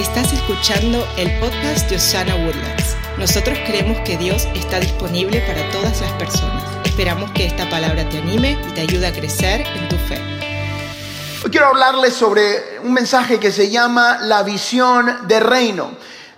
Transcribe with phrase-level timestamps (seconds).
[0.00, 2.96] Estás escuchando el podcast de Osana Woodlands.
[3.18, 6.64] Nosotros creemos que Dios está disponible para todas las personas.
[6.86, 10.18] Esperamos que esta palabra te anime y te ayude a crecer en tu fe.
[11.44, 15.90] Hoy quiero hablarles sobre un mensaje que se llama la visión de reino.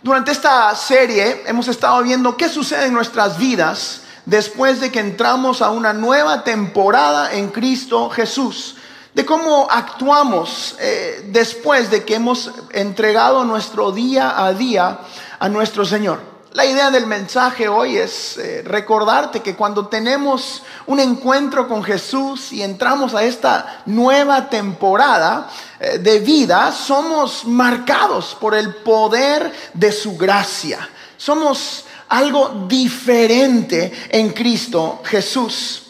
[0.02, 5.62] Durante esta serie hemos estado viendo qué sucede en nuestras vidas después de que entramos
[5.62, 8.74] a una nueva temporada en Cristo Jesús
[9.14, 15.00] de cómo actuamos eh, después de que hemos entregado nuestro día a día
[15.38, 16.32] a nuestro Señor.
[16.54, 22.52] La idea del mensaje hoy es eh, recordarte que cuando tenemos un encuentro con Jesús
[22.52, 25.48] y entramos a esta nueva temporada
[25.80, 30.86] eh, de vida, somos marcados por el poder de su gracia.
[31.16, 35.81] Somos algo diferente en Cristo Jesús.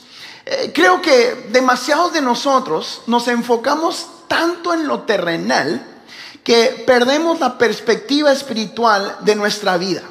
[0.55, 5.83] Eh, creo que demasiados de nosotros nos enfocamos tanto en lo terrenal
[6.45, 10.03] que perdemos la perspectiva espiritual de nuestra vida.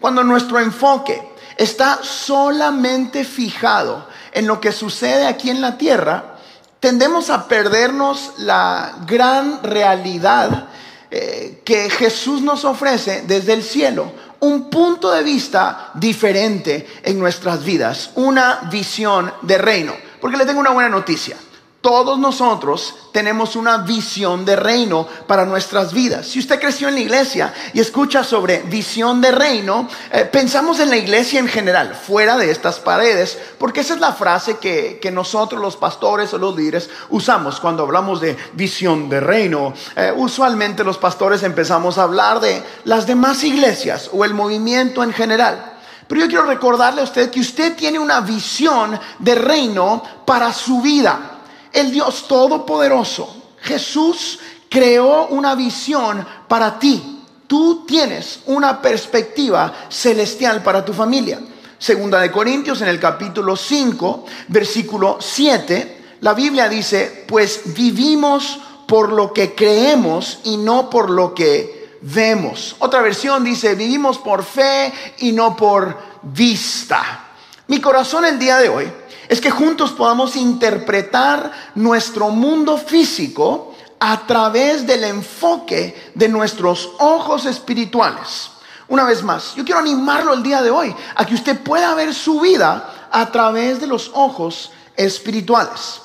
[0.00, 1.20] Cuando nuestro enfoque
[1.58, 6.36] está solamente fijado en lo que sucede aquí en la tierra,
[6.80, 10.68] tendemos a perdernos la gran realidad
[11.10, 14.10] eh, que Jesús nos ofrece desde el cielo
[14.44, 19.94] un punto de vista diferente en nuestras vidas, una visión de reino.
[20.20, 21.36] Porque le tengo una buena noticia.
[21.84, 26.26] Todos nosotros tenemos una visión de reino para nuestras vidas.
[26.26, 30.88] Si usted creció en la iglesia y escucha sobre visión de reino, eh, pensamos en
[30.88, 35.60] la iglesia en general, fuera de estas paredes, porque esa es la frase que, nosotros
[35.60, 39.74] los pastores o los líderes usamos cuando hablamos de visión de reino.
[39.94, 45.12] Eh, usualmente los pastores empezamos a hablar de las demás iglesias o el movimiento en
[45.12, 45.74] general.
[46.08, 50.80] Pero yo quiero recordarle a usted que usted tiene una visión de reino para su
[50.80, 51.32] vida
[51.74, 54.38] el Dios Todopoderoso, Jesús
[54.70, 57.22] creó una visión para ti.
[57.46, 61.40] Tú tienes una perspectiva celestial para tu familia.
[61.78, 69.12] Segunda de Corintios en el capítulo 5, versículo 7, la Biblia dice, pues vivimos por
[69.12, 72.76] lo que creemos y no por lo que vemos.
[72.78, 77.24] Otra versión dice, vivimos por fe y no por vista.
[77.66, 78.90] Mi corazón el día de hoy
[79.28, 87.46] es que juntos podamos interpretar nuestro mundo físico a través del enfoque de nuestros ojos
[87.46, 88.50] espirituales.
[88.88, 92.12] Una vez más, yo quiero animarlo el día de hoy a que usted pueda ver
[92.12, 96.02] su vida a través de los ojos espirituales.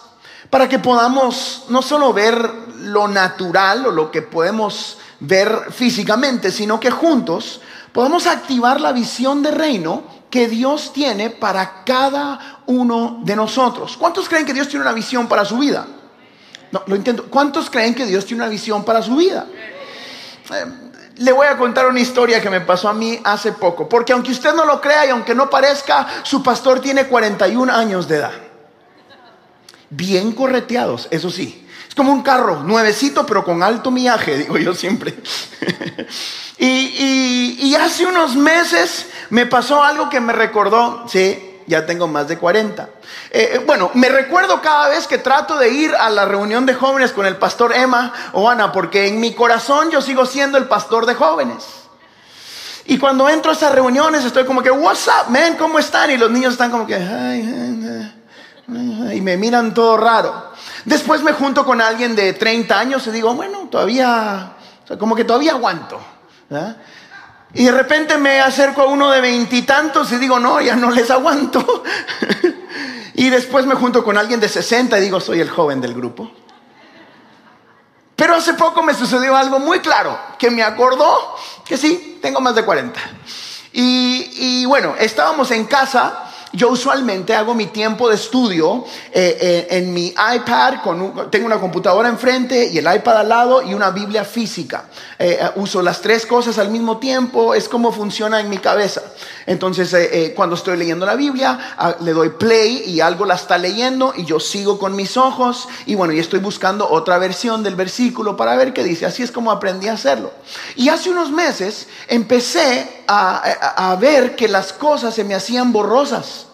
[0.49, 6.79] Para que podamos no solo ver lo natural o lo que podemos ver físicamente, sino
[6.79, 7.59] que juntos
[7.91, 13.97] podamos activar la visión de reino que Dios tiene para cada uno de nosotros.
[13.97, 15.87] ¿Cuántos creen que Dios tiene una visión para su vida?
[16.71, 17.25] No, lo intento.
[17.29, 19.47] ¿Cuántos creen que Dios tiene una visión para su vida?
[20.53, 20.65] Eh,
[21.17, 24.31] le voy a contar una historia que me pasó a mí hace poco, porque aunque
[24.31, 28.31] usted no lo crea y aunque no parezca, su pastor tiene 41 años de edad.
[29.89, 31.67] Bien correteados, eso sí.
[31.99, 35.15] Como un carro nuevecito, pero con alto millaje, digo yo siempre.
[36.57, 42.37] y, hace unos meses me pasó algo que me recordó, sí, ya tengo más de
[42.37, 42.83] 40.
[42.83, 42.89] Eh,
[43.31, 47.11] eh, bueno, me recuerdo cada vez que trato de ir a la reunión de jóvenes
[47.11, 51.05] con el pastor Emma o Ana, porque en mi corazón yo sigo siendo el pastor
[51.05, 51.65] de jóvenes.
[52.85, 56.09] Y cuando entro a esas reuniones estoy como que, what's up, man, ¿cómo están?
[56.11, 56.95] Y los niños están como que,
[59.13, 60.48] y me miran todo raro.
[60.85, 64.53] Después me junto con alguien de 30 años y digo, bueno, todavía,
[64.97, 65.99] como que todavía aguanto.
[67.53, 71.09] Y de repente me acerco a uno de veintitantos y, digo, no, ya no les
[71.11, 71.83] aguanto.
[73.15, 76.31] y después me junto con alguien de 60 y digo, soy el joven del grupo.
[78.15, 81.35] Pero hace poco me sucedió algo muy claro, que me acordó
[81.65, 82.99] que sí, tengo más de 40.
[83.71, 89.67] Y, y bueno, estábamos en casa yo usualmente hago mi tiempo de estudio eh, eh,
[89.71, 93.91] en mi iPad, con tengo una computadora enfrente y el iPad al lado y una
[93.91, 94.85] Biblia física.
[95.17, 99.01] Eh, uso las tres cosas al mismo tiempo, es como funciona en mi cabeza.
[99.45, 104.13] Entonces, cuando estoy leyendo la Biblia, ah, le doy play y algo la está leyendo
[104.15, 108.37] y yo sigo con mis ojos y bueno, y estoy buscando otra versión del versículo
[108.37, 109.05] para ver qué dice.
[109.05, 110.31] Así es como aprendí a hacerlo.
[110.75, 116.49] Y hace unos meses empecé a ver que las cosas se me hacían borrosas.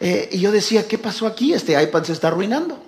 [0.00, 1.52] Eh, y yo decía, ¿qué pasó aquí?
[1.52, 2.78] Este iPad se está arruinando.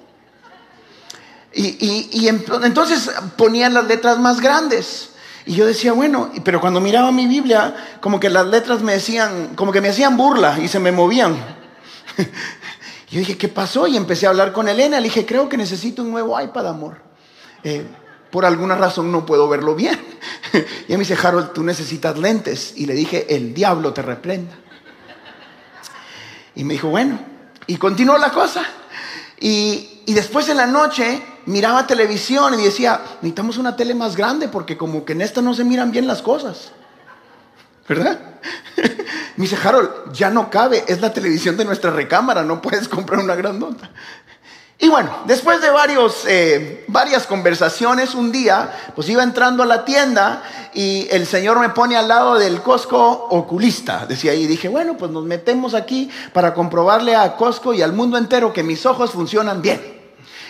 [1.55, 5.11] Y, entonces ponían las letras más grandes.
[5.45, 9.55] Y yo decía, bueno, pero cuando miraba mi Biblia, como que las letras me decían,
[9.57, 11.35] como que me hacían burla y se me movían.
[13.11, 13.87] yo dije, ¿qué pasó?
[13.89, 14.99] Y empecé a hablar con Elena.
[14.99, 16.99] Le dije, creo que necesito un nuevo iPad, amor.
[17.65, 17.85] Eh,
[18.31, 20.01] por alguna razón no puedo verlo bien.
[20.53, 22.75] y él me dice, Harold, tú necesitas lentes.
[22.77, 24.55] Y le dije, el diablo te reprenda.
[26.55, 27.19] Y me dijo, bueno,
[27.67, 28.63] y continuó la cosa.
[29.41, 34.49] Y, y después en la noche miraba televisión y decía, necesitamos una tele más grande
[34.49, 36.73] porque como que en esta no se miran bien las cosas.
[37.89, 38.19] ¿Verdad?
[39.37, 43.21] Me dice, Harold, ya no cabe, es la televisión de nuestra recámara, no puedes comprar
[43.21, 43.91] una grandota.
[44.79, 49.85] Y bueno, después de varios, eh, varias conversaciones, un día, pues iba entrando a la
[49.85, 50.43] tienda
[50.75, 54.35] y el señor me pone al lado del Costco oculista, decía.
[54.35, 58.53] Y dije, bueno, pues nos metemos aquí para comprobarle a Costco y al mundo entero
[58.53, 59.92] que mis ojos funcionan bien.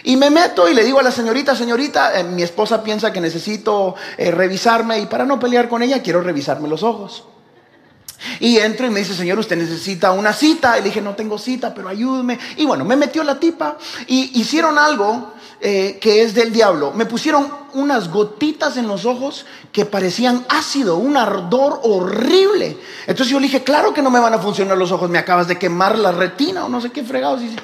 [0.05, 3.21] Y me meto y le digo a la señorita, señorita, eh, mi esposa piensa que
[3.21, 7.25] necesito eh, revisarme y para no pelear con ella quiero revisarme los ojos.
[8.41, 10.79] Y entro y me dice, señor, usted necesita una cita.
[10.79, 12.39] Y le dije, no tengo cita, pero ayúdeme.
[12.57, 13.77] Y bueno, me metió la tipa
[14.07, 16.93] y hicieron algo eh, que es del diablo.
[16.93, 22.77] Me pusieron unas gotitas en los ojos que parecían ácido, un ardor horrible.
[23.07, 25.49] Entonces yo le dije, claro que no me van a funcionar los ojos, me acabas
[25.49, 27.43] de quemar la retina o no sé qué fregados.
[27.43, 27.57] Y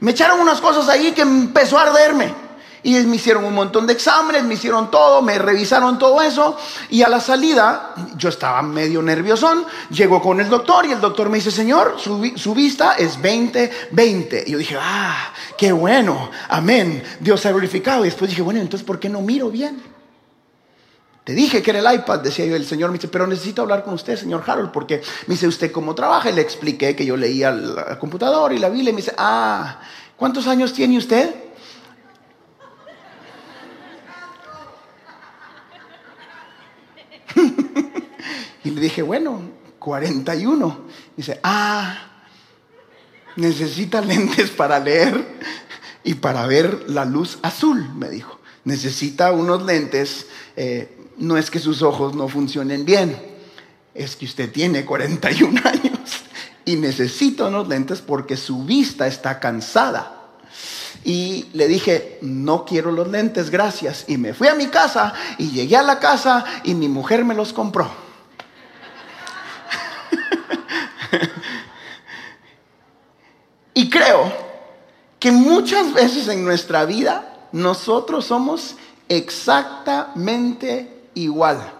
[0.00, 2.46] me echaron unas cosas ahí que empezó a arderme.
[2.82, 6.56] Y me hicieron un montón de exámenes, me hicieron todo, me revisaron todo eso.
[6.88, 11.28] Y a la salida, yo estaba medio nerviosón, llego con el doctor y el doctor
[11.28, 14.44] me dice, señor, su, vista es 20-20.
[14.46, 18.04] Y yo dije, ah, qué bueno, amén, Dios ha glorificado.
[18.04, 19.95] Y después dije, bueno, entonces, ¿por qué no miro bien?
[21.26, 22.54] Te dije que era el iPad, decía yo.
[22.54, 25.72] El señor me dice, pero necesito hablar con usted, señor Harold, porque me dice, ¿usted
[25.72, 26.30] cómo trabaja?
[26.30, 28.90] Y le expliqué que yo leía el computador y la Biblia.
[28.90, 29.80] Y me dice, ah,
[30.16, 31.34] ¿cuántos años tiene usted?
[38.62, 39.40] y le dije, bueno,
[39.80, 40.80] 41.
[41.16, 42.06] Dice, ah,
[43.34, 45.26] necesita lentes para leer
[46.04, 48.38] y para ver la luz azul, me dijo.
[48.62, 53.16] Necesita unos lentes, eh, no es que sus ojos no funcionen bien,
[53.94, 55.96] es que usted tiene 41 años
[56.64, 60.12] y necesita unos lentes porque su vista está cansada.
[61.04, 64.04] Y le dije, no quiero los lentes, gracias.
[64.08, 67.34] Y me fui a mi casa y llegué a la casa y mi mujer me
[67.34, 67.88] los compró.
[73.74, 74.32] y creo
[75.20, 78.74] que muchas veces en nuestra vida nosotros somos
[79.08, 81.72] exactamente igual.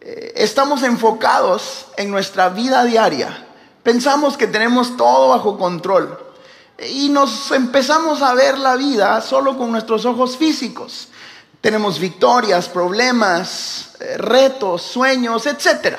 [0.00, 3.46] Eh, estamos enfocados en nuestra vida diaria.
[3.82, 6.18] Pensamos que tenemos todo bajo control
[6.78, 11.08] y nos empezamos a ver la vida solo con nuestros ojos físicos.
[11.60, 15.96] Tenemos victorias, problemas, eh, retos, sueños, etc.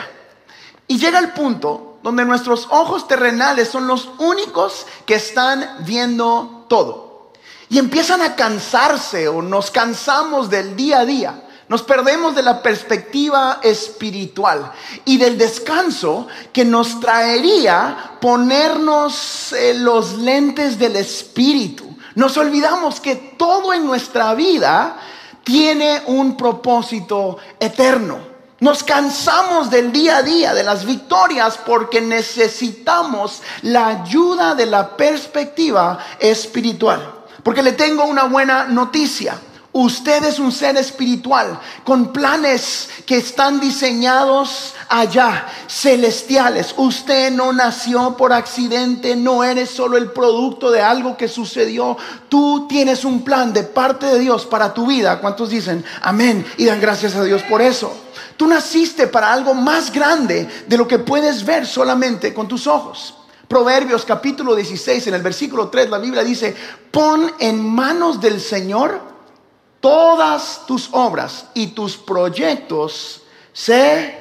[0.88, 7.34] Y llega el punto donde nuestros ojos terrenales son los únicos que están viendo todo.
[7.70, 11.44] Y empiezan a cansarse o nos cansamos del día a día.
[11.70, 14.72] Nos perdemos de la perspectiva espiritual
[15.04, 21.98] y del descanso que nos traería ponernos eh, los lentes del espíritu.
[22.16, 24.98] Nos olvidamos que todo en nuestra vida
[25.44, 28.18] tiene un propósito eterno.
[28.60, 34.96] Nos cansamos del día a día, de las victorias, porque necesitamos la ayuda de la
[34.96, 37.26] perspectiva espiritual.
[37.44, 39.40] Porque le tengo una buena noticia.
[39.80, 46.74] Usted es un ser espiritual con planes que están diseñados allá, celestiales.
[46.78, 51.96] Usted no nació por accidente, no eres solo el producto de algo que sucedió.
[52.28, 55.22] Tú tienes un plan de parte de Dios para tu vida.
[55.22, 56.44] ¿Cuántos dicen amén?
[56.58, 57.96] Y dan gracias a Dios por eso.
[58.36, 63.14] Tú naciste para algo más grande de lo que puedes ver solamente con tus ojos.
[63.48, 66.56] Proverbios capítulo 16, en el versículo 3, la Biblia dice,
[66.90, 69.17] pon en manos del Señor
[69.80, 73.22] todas tus obras y tus proyectos
[73.54, 74.18] se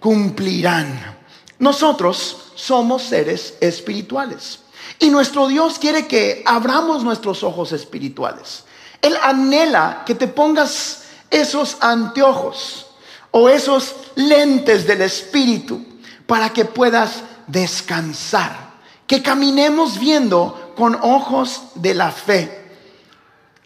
[0.00, 1.18] cumplirán.
[1.58, 4.60] Nosotros somos seres espirituales
[4.98, 8.64] y nuestro Dios quiere que abramos nuestros ojos espirituales.
[9.00, 12.86] Él anhela que te pongas esos anteojos
[13.30, 15.84] o esos lentes del espíritu
[16.26, 18.72] para que puedas descansar,
[19.06, 22.63] que caminemos viendo con ojos de la fe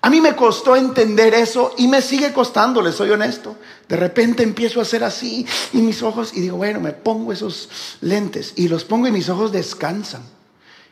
[0.00, 3.56] a mí me costó entender eso y me sigue costando, les soy honesto.
[3.88, 7.68] De repente empiezo a hacer así y mis ojos, y digo, bueno, me pongo esos
[8.00, 10.22] lentes y los pongo y mis ojos descansan.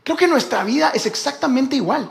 [0.03, 2.11] Creo que nuestra vida es exactamente igual.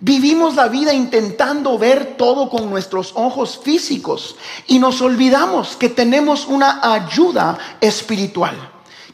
[0.00, 6.46] Vivimos la vida intentando ver todo con nuestros ojos físicos y nos olvidamos que tenemos
[6.46, 8.54] una ayuda espiritual,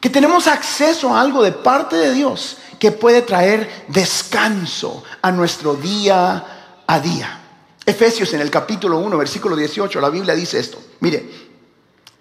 [0.01, 5.75] que tenemos acceso a algo de parte de Dios que puede traer descanso a nuestro
[5.75, 6.54] día
[6.87, 7.41] a día.
[7.87, 10.79] Efesios en el capítulo 1, versículo 18, la Biblia dice esto.
[11.01, 11.29] Mire,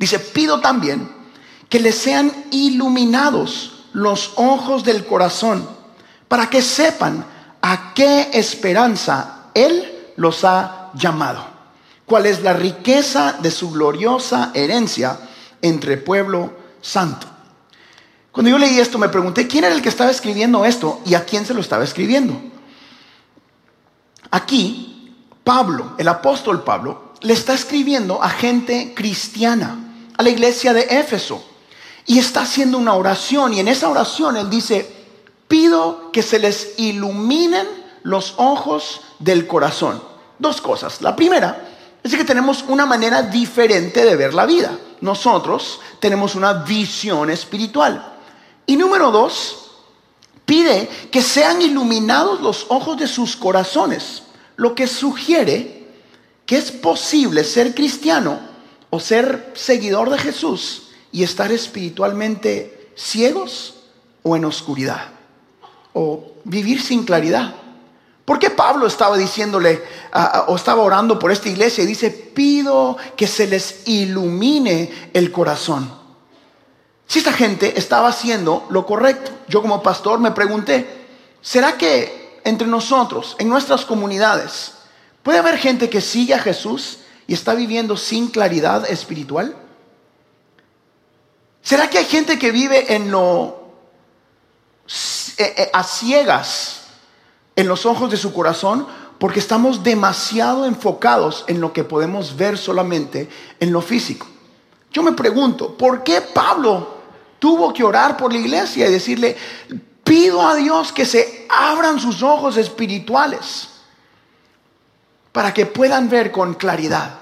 [0.04, 1.10] Dice, pido también
[1.70, 5.66] que les sean iluminados los ojos del corazón
[6.28, 7.26] para que sepan
[7.62, 11.46] a qué esperanza Él los ha llamado,
[12.06, 15.18] cuál es la riqueza de su gloriosa herencia
[15.62, 16.52] entre pueblo
[16.82, 17.28] santo.
[18.32, 21.24] Cuando yo leí esto me pregunté quién era el que estaba escribiendo esto y a
[21.24, 22.42] quién se lo estaba escribiendo.
[24.36, 25.14] Aquí,
[25.44, 29.78] Pablo, el apóstol Pablo, le está escribiendo a gente cristiana,
[30.18, 31.46] a la iglesia de Éfeso,
[32.08, 34.92] y está haciendo una oración, y en esa oración él dice,
[35.48, 37.68] pido que se les iluminen
[38.02, 40.02] los ojos del corazón.
[40.40, 41.04] Dos cosas.
[41.04, 41.70] La primera
[42.02, 44.76] es que tenemos una manera diferente de ver la vida.
[45.02, 48.16] Nosotros tenemos una visión espiritual.
[48.66, 49.63] Y número dos,
[50.46, 54.24] pide que sean iluminados los ojos de sus corazones,
[54.56, 55.88] lo que sugiere
[56.46, 58.40] que es posible ser cristiano
[58.90, 63.76] o ser seguidor de Jesús y estar espiritualmente ciegos
[64.22, 65.10] o en oscuridad
[65.94, 67.56] o vivir sin claridad.
[68.26, 69.84] ¿Por qué Pablo estaba diciéndole
[70.48, 76.03] o estaba orando por esta iglesia y dice, pido que se les ilumine el corazón?
[77.08, 81.08] Si esta gente estaba haciendo lo correcto, yo como pastor me pregunté,
[81.42, 84.74] ¿será que entre nosotros, en nuestras comunidades,
[85.22, 89.56] puede haber gente que sigue a Jesús y está viviendo sin claridad espiritual?
[91.62, 93.64] ¿Será que hay gente que vive en lo
[95.38, 96.82] eh, eh, a ciegas
[97.56, 98.86] en los ojos de su corazón
[99.18, 103.30] porque estamos demasiado enfocados en lo que podemos ver solamente
[103.62, 104.28] en lo físico?
[104.94, 106.94] Yo me pregunto, ¿por qué Pablo
[107.44, 109.36] tuvo que orar por la iglesia y decirle,
[110.02, 113.68] pido a Dios que se abran sus ojos espirituales
[115.34, 117.16] para que puedan ver con claridad.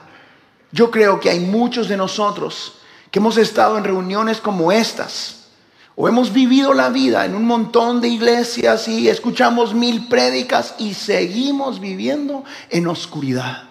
[0.71, 2.73] Yo creo que hay muchos de nosotros
[3.09, 5.47] que hemos estado en reuniones como estas,
[5.95, 10.93] o hemos vivido la vida en un montón de iglesias y escuchamos mil prédicas y
[10.93, 13.70] seguimos viviendo en oscuridad.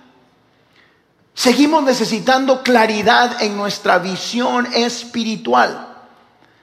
[1.34, 5.86] Seguimos necesitando claridad en nuestra visión espiritual.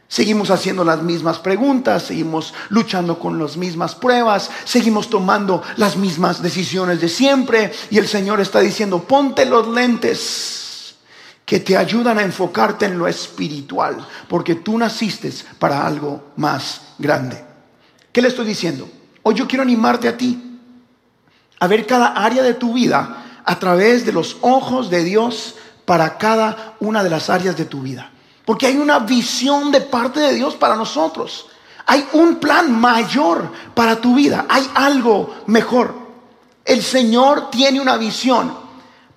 [0.09, 6.41] Seguimos haciendo las mismas preguntas, seguimos luchando con las mismas pruebas, seguimos tomando las mismas
[6.41, 10.95] decisiones de siempre y el Señor está diciendo, ponte los lentes
[11.45, 17.43] que te ayudan a enfocarte en lo espiritual, porque tú naciste para algo más grande.
[18.13, 18.89] ¿Qué le estoy diciendo?
[19.23, 20.59] Hoy yo quiero animarte a ti
[21.59, 26.17] a ver cada área de tu vida a través de los ojos de Dios para
[26.17, 28.11] cada una de las áreas de tu vida.
[28.43, 31.47] Porque hay una visión de parte de Dios para nosotros.
[31.85, 34.45] Hay un plan mayor para tu vida.
[34.49, 35.95] Hay algo mejor.
[36.65, 38.53] El Señor tiene una visión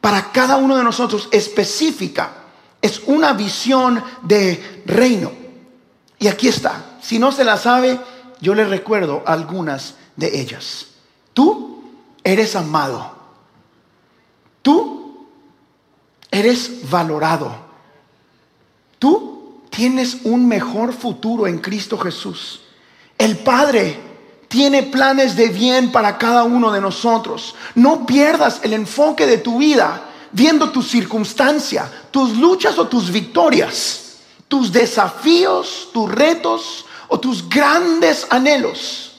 [0.00, 2.30] para cada uno de nosotros específica.
[2.80, 5.32] Es una visión de reino.
[6.20, 6.98] Y aquí está.
[7.02, 7.98] Si no se la sabe,
[8.40, 10.86] yo le recuerdo algunas de ellas.
[11.34, 11.82] Tú
[12.22, 13.19] eres amado.
[14.62, 15.26] Tú
[16.30, 17.54] eres valorado.
[18.98, 22.60] Tú tienes un mejor futuro en Cristo Jesús.
[23.16, 23.98] El Padre
[24.48, 27.54] tiene planes de bien para cada uno de nosotros.
[27.74, 34.18] No pierdas el enfoque de tu vida viendo tu circunstancia, tus luchas o tus victorias,
[34.48, 39.12] tus desafíos, tus retos o tus grandes anhelos.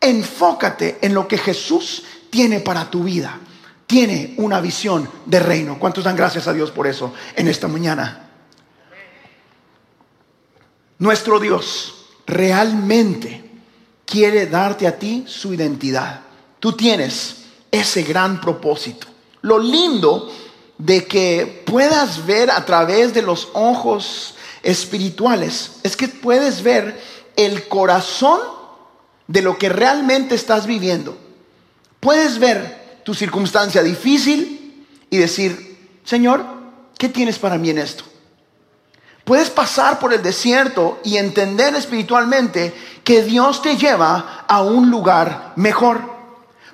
[0.00, 3.38] Enfócate en lo que Jesús tiene para tu vida.
[3.86, 5.78] Tiene una visión de reino.
[5.78, 8.30] ¿Cuántos dan gracias a Dios por eso en esta mañana?
[10.98, 13.50] Nuestro Dios realmente
[14.06, 16.20] quiere darte a ti su identidad.
[16.60, 19.06] Tú tienes ese gran propósito.
[19.42, 20.32] Lo lindo
[20.78, 26.98] de que puedas ver a través de los ojos espirituales es que puedes ver
[27.36, 28.40] el corazón
[29.26, 31.16] de lo que realmente estás viviendo.
[32.00, 36.44] Puedes ver tu circunstancia difícil y decir, Señor,
[36.98, 38.04] ¿qué tienes para mí en esto?
[39.24, 45.52] Puedes pasar por el desierto y entender espiritualmente que Dios te lleva a un lugar
[45.56, 46.00] mejor.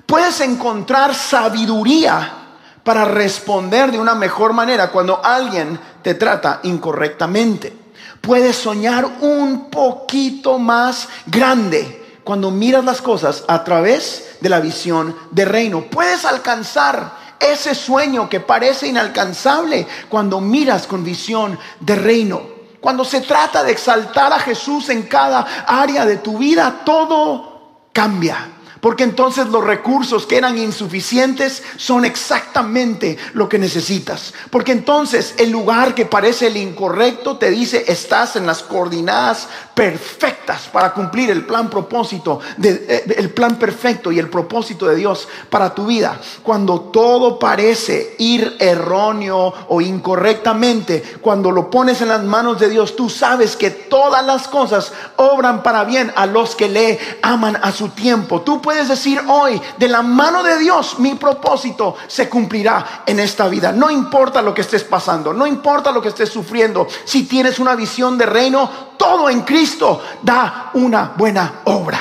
[0.05, 2.37] Puedes encontrar sabiduría
[2.83, 7.77] para responder de una mejor manera cuando alguien te trata incorrectamente.
[8.19, 15.15] Puedes soñar un poquito más grande cuando miras las cosas a través de la visión
[15.31, 15.85] de reino.
[15.89, 22.41] Puedes alcanzar ese sueño que parece inalcanzable cuando miras con visión de reino.
[22.79, 28.60] Cuando se trata de exaltar a Jesús en cada área de tu vida, todo cambia.
[28.81, 34.33] Porque entonces los recursos que eran insuficientes son exactamente lo que necesitas.
[34.49, 40.69] Porque entonces el lugar que parece el incorrecto te dice estás en las coordinadas perfectas
[40.71, 45.73] para cumplir el plan propósito, eh, el plan perfecto y el propósito de Dios para
[45.73, 46.19] tu vida.
[46.43, 52.95] Cuando todo parece ir erróneo o incorrectamente, cuando lo pones en las manos de Dios,
[52.95, 57.71] tú sabes que todas las cosas obran para bien a los que le aman a
[57.71, 58.41] su tiempo.
[58.41, 63.71] Tú decir hoy, de la mano de Dios, mi propósito se cumplirá en esta vida.
[63.71, 67.75] No importa lo que estés pasando, no importa lo que estés sufriendo, si tienes una
[67.75, 71.99] visión de reino, todo en Cristo da una buena obra.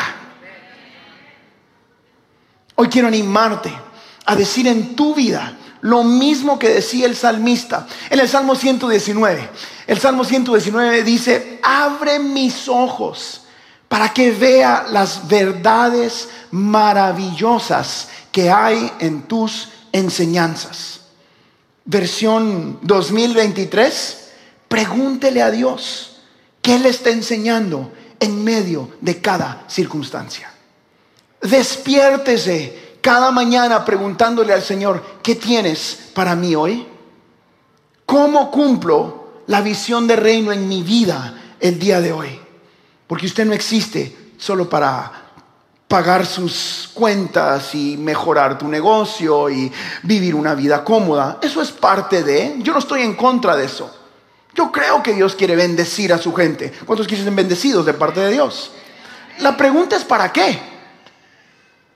[2.77, 3.73] Hoy quiero animarte
[4.27, 9.51] a decir en tu vida lo mismo que decía el salmista en el Salmo 119.
[9.87, 13.43] El Salmo 119 dice, abre mis ojos
[13.91, 21.01] para que vea las verdades maravillosas que hay en tus enseñanzas.
[21.85, 24.31] Versión 2023,
[24.69, 26.19] pregúntele a Dios
[26.63, 30.53] qué le está enseñando en medio de cada circunstancia.
[31.43, 36.87] Despiértese cada mañana preguntándole al Señor, ¿qué tienes para mí hoy?
[38.07, 42.50] ¿Cómo cumplo la visión de reino en mi vida el día de hoy?
[43.11, 45.11] Porque usted no existe solo para
[45.89, 49.73] pagar sus cuentas y mejorar tu negocio y
[50.05, 51.41] vivir una vida cómoda.
[51.43, 53.93] Eso es parte de, yo no estoy en contra de eso.
[54.55, 56.73] Yo creo que Dios quiere bendecir a su gente.
[56.87, 58.71] ¿Cuántos quieren ser bendecidos de parte de Dios?
[59.41, 60.57] La pregunta es ¿para qué?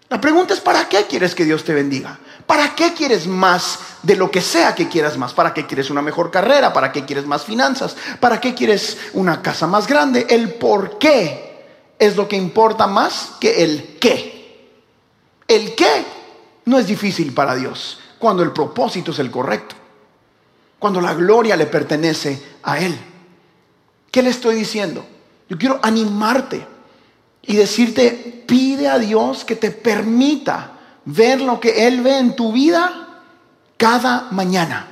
[0.08, 2.18] La pregunta es ¿para qué quieres que Dios te bendiga?
[2.46, 5.32] ¿Para qué quieres más de lo que sea que quieras más?
[5.32, 6.72] ¿Para qué quieres una mejor carrera?
[6.72, 7.96] ¿Para qué quieres más finanzas?
[8.20, 10.26] ¿Para qué quieres una casa más grande?
[10.28, 11.64] El por qué
[11.98, 14.68] es lo que importa más que el qué.
[15.48, 16.04] El qué
[16.66, 19.74] no es difícil para Dios cuando el propósito es el correcto.
[20.78, 22.98] Cuando la gloria le pertenece a Él.
[24.10, 25.04] ¿Qué le estoy diciendo?
[25.48, 26.66] Yo quiero animarte
[27.42, 30.73] y decirte, pide a Dios que te permita
[31.04, 33.22] ver lo que Él ve en tu vida
[33.76, 34.86] cada mañana.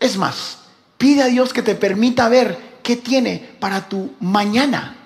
[0.00, 0.58] Es más,
[0.98, 4.96] pide a Dios que te permita ver qué tiene para tu mañana.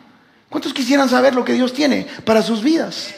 [0.49, 3.15] ¿Cuántos quisieran saber lo que Dios tiene para sus vidas?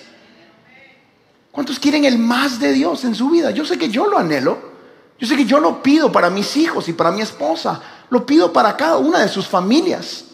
[1.53, 3.51] ¿Cuántos quieren el más de Dios en su vida?
[3.51, 4.71] Yo sé que yo lo anhelo.
[5.19, 7.81] Yo sé que yo lo pido para mis hijos y para mi esposa.
[8.09, 10.25] Lo pido para cada una de sus familias.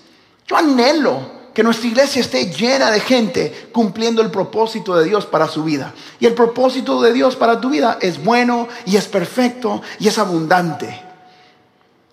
[0.47, 5.49] Yo anhelo que nuestra iglesia esté llena de gente cumpliendo el propósito de Dios para
[5.49, 5.95] su vida.
[6.21, 10.19] Y el propósito de Dios para tu vida es bueno y es perfecto y es
[10.19, 11.03] abundante.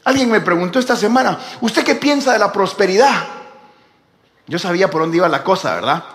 [0.06, 3.22] Alguien me preguntó esta semana, ¿usted qué piensa de la prosperidad?
[4.48, 6.06] Yo sabía por dónde iba la cosa, ¿verdad?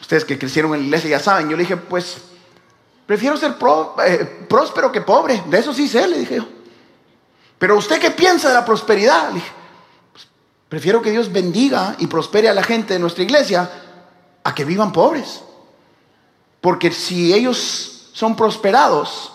[0.00, 1.48] Ustedes que crecieron en la iglesia ya saben.
[1.48, 2.18] Yo le dije, pues,
[3.04, 3.56] prefiero ser
[4.06, 5.42] eh, próspero que pobre.
[5.46, 6.46] De eso sí sé, le dije yo.
[7.58, 9.30] Pero usted qué piensa de la prosperidad?
[9.30, 9.57] Le dije,
[10.68, 13.70] Prefiero que Dios bendiga y prospere a la gente de nuestra iglesia
[14.44, 15.42] a que vivan pobres.
[16.60, 19.32] Porque si ellos son prosperados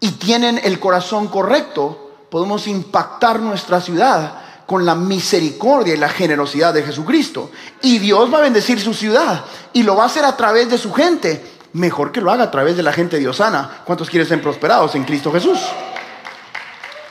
[0.00, 6.74] y tienen el corazón correcto, podemos impactar nuestra ciudad con la misericordia y la generosidad
[6.74, 7.50] de Jesucristo.
[7.82, 10.78] Y Dios va a bendecir su ciudad y lo va a hacer a través de
[10.78, 11.54] su gente.
[11.74, 13.82] Mejor que lo haga a través de la gente diosana.
[13.84, 15.60] ¿Cuántos quieren ser prosperados en Cristo Jesús?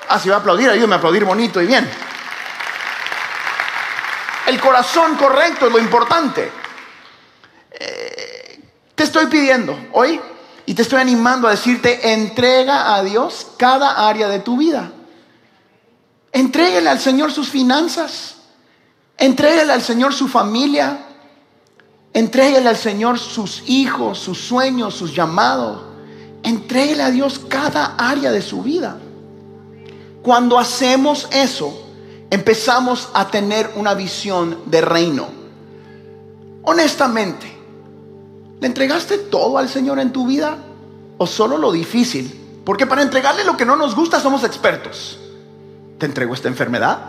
[0.10, 1.89] Así ah, va a aplaudir, ayúdame a aplaudir bonito y bien.
[4.47, 6.51] El corazón correcto es lo importante.
[7.71, 8.60] Eh,
[8.93, 10.19] te estoy pidiendo hoy
[10.65, 14.91] y te estoy animando a decirte, entrega a Dios cada área de tu vida.
[16.31, 18.36] Entréguele al Señor sus finanzas.
[19.17, 21.05] Entréguele al Señor su familia.
[22.13, 25.81] Entréguele al Señor sus hijos, sus sueños, sus llamados.
[26.43, 28.97] Entréguele a Dios cada área de su vida.
[30.21, 31.85] Cuando hacemos eso,
[32.36, 35.28] empezamos a tener una visión de reino.
[36.63, 37.45] Honestamente,
[38.60, 40.58] ¿le entregaste todo al Señor en tu vida
[41.17, 42.62] o solo lo difícil?
[42.65, 45.17] Porque para entregarle lo que no nos gusta somos expertos.
[45.98, 47.00] Te entrego esta enfermedad,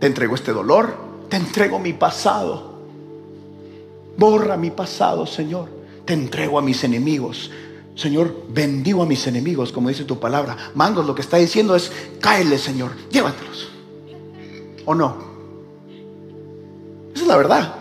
[0.00, 0.94] te entrego este dolor,
[1.30, 2.76] te entrego mi pasado.
[4.18, 5.70] Borra mi pasado, Señor.
[6.04, 7.50] Te entrego a mis enemigos.
[7.94, 10.72] Señor, bendigo a mis enemigos, como dice tu palabra.
[10.74, 13.75] Mangos, lo que está diciendo es, cáele, Señor, llévatelos
[14.86, 15.16] o no?
[17.14, 17.74] Esa es la verdad.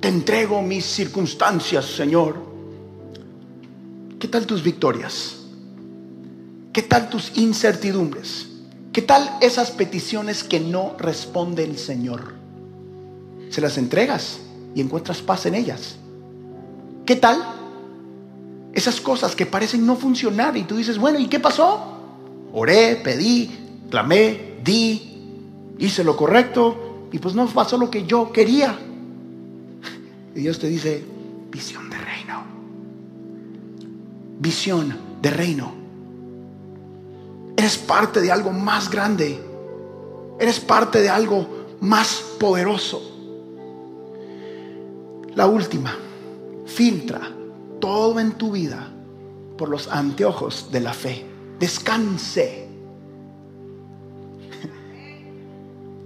[0.00, 2.36] Te entrego mis circunstancias, Señor.
[4.18, 5.36] ¿Qué tal tus victorias?
[6.72, 8.48] ¿Qué tal tus incertidumbres?
[8.92, 12.34] ¿Qué tal esas peticiones que no responde el Señor?
[13.50, 14.40] Se las entregas
[14.74, 15.96] y encuentras paz en ellas.
[17.06, 17.42] ¿Qué tal?
[18.72, 21.96] Esas cosas que parecen no funcionar y tú dices, bueno, ¿y qué pasó?
[22.52, 23.50] Oré, pedí,
[23.90, 25.07] clamé, di,
[25.78, 28.78] hice lo correcto y pues no pasó lo que yo quería.
[30.34, 31.04] Y Dios te dice,
[31.50, 32.42] visión de reino.
[34.38, 35.72] Visión de reino.
[37.56, 39.40] Eres parte de algo más grande.
[40.38, 43.02] Eres parte de algo más poderoso.
[45.34, 45.96] La última,
[46.66, 47.32] filtra
[47.80, 48.92] todo en tu vida
[49.56, 51.24] por los anteojos de la fe.
[51.58, 52.67] Descanse.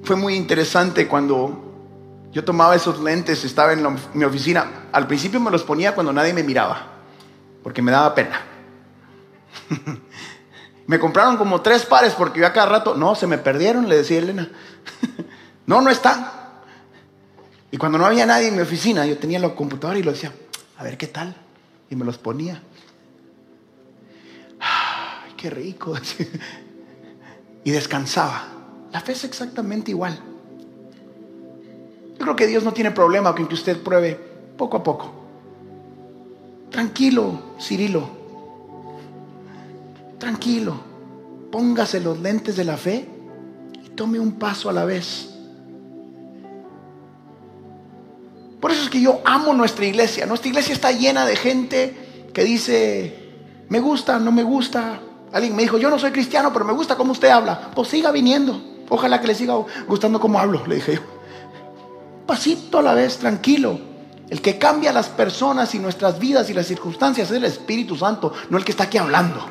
[0.03, 4.87] Fue muy interesante cuando yo tomaba esos lentes, estaba en mi oficina.
[4.91, 6.87] Al principio me los ponía cuando nadie me miraba,
[7.62, 8.41] porque me daba pena.
[10.87, 13.99] me compraron como tres pares porque yo a cada rato, no, se me perdieron, le
[13.99, 14.51] decía Elena.
[15.67, 16.31] no, no están.
[17.71, 20.33] Y cuando no había nadie en mi oficina, yo tenía la computadora y lo decía,
[20.79, 21.37] a ver qué tal.
[21.91, 22.57] Y me los ponía.
[24.61, 25.95] Ay, qué rico.
[27.65, 28.62] y descansaba.
[28.92, 30.18] La fe es exactamente igual.
[32.12, 34.18] Yo creo que Dios no tiene problema con que usted pruebe
[34.57, 35.11] poco a poco.
[36.70, 38.09] Tranquilo, Cirilo.
[40.18, 40.74] Tranquilo.
[41.50, 43.09] Póngase los lentes de la fe
[43.85, 45.31] y tome un paso a la vez.
[48.61, 50.24] Por eso es que yo amo nuestra iglesia.
[50.24, 53.33] Nuestra iglesia está llena de gente que dice,
[53.68, 55.00] me gusta, no me gusta.
[55.33, 57.72] Alguien me dijo, yo no soy cristiano, pero me gusta cómo usted habla.
[57.74, 58.72] Pues siga viniendo.
[58.94, 59.55] Ojalá que le siga
[59.88, 61.22] gustando cómo hablo, le dije yo
[62.26, 63.78] pasito a la vez, tranquilo.
[64.31, 68.33] El que cambia las personas y nuestras vidas y las circunstancias es el Espíritu Santo,
[68.48, 69.46] no el que está aquí hablando.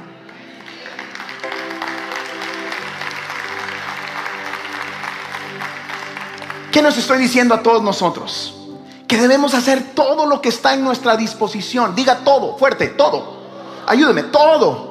[6.71, 8.55] ¿Qué nos estoy diciendo a todos nosotros?
[9.07, 11.93] Que debemos hacer todo lo que está en nuestra disposición.
[11.93, 13.41] Diga todo, fuerte, todo.
[13.85, 14.90] Ayúdeme, todo.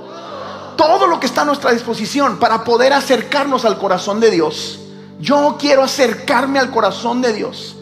[0.81, 4.79] Todo lo que está a nuestra disposición para poder acercarnos al corazón de Dios
[5.21, 7.77] yo quiero acercarme al corazón de Dios.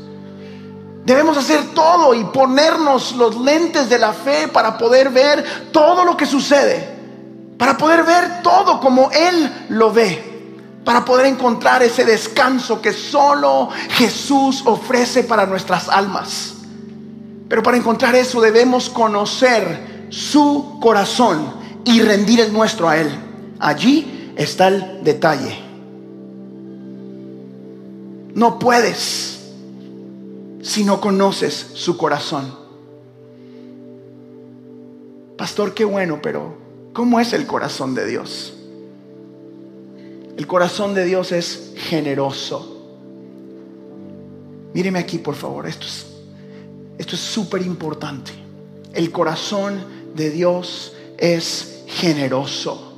[1.04, 6.16] Debemos hacer todo y ponernos los lentes de la fe para poder ver todo lo
[6.16, 6.96] que sucede.
[7.56, 10.56] Para poder ver todo como Él lo ve.
[10.84, 16.54] Para poder encontrar ese descanso que solo Jesús ofrece para nuestras almas.
[17.48, 23.08] Pero para encontrar eso debemos conocer su corazón y rendir el nuestro a Él.
[23.58, 25.58] Allí está el detalle.
[28.34, 29.52] No puedes
[30.60, 32.54] si no conoces su corazón.
[35.36, 36.58] Pastor, qué bueno, pero
[36.92, 38.54] ¿cómo es el corazón de Dios?
[40.36, 42.76] El corazón de Dios es generoso.
[44.74, 45.66] Míreme aquí, por favor.
[45.66, 46.18] Esto es
[46.98, 48.32] esto es súper importante.
[48.92, 49.80] El corazón
[50.14, 52.92] de Dios es generoso.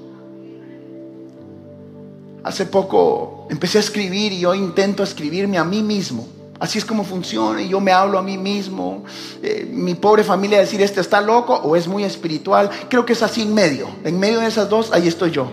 [2.42, 6.26] Hace poco empecé a escribir y hoy intento escribirme a mí mismo.
[6.59, 9.05] Así es como funciona y yo me hablo a mí mismo.
[9.42, 12.68] Eh, mi pobre familia decir, este está loco o es muy espiritual.
[12.88, 13.88] Creo que es así en medio.
[14.05, 15.50] En medio de esas dos, ahí estoy yo.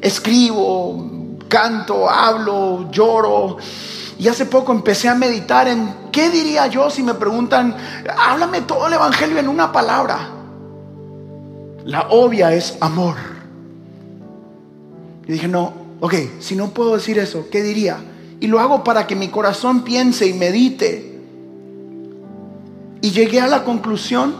[0.00, 3.58] Escribo, canto, hablo, lloro.
[4.18, 7.76] Y hace poco empecé a meditar en qué diría yo si me preguntan,
[8.18, 10.39] háblame todo el Evangelio en una palabra.
[11.84, 13.16] La obvia es amor.
[15.26, 17.98] Y dije, no, ok, si no puedo decir eso, ¿qué diría?
[18.40, 21.20] Y lo hago para que mi corazón piense y medite.
[23.02, 24.34] Y llegué a la conclusión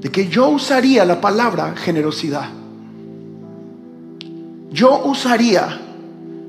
[0.00, 2.48] de que yo usaría la palabra generosidad.
[4.70, 5.80] Yo usaría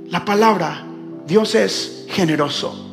[0.10, 0.88] la palabra
[1.28, 2.87] Dios es generoso.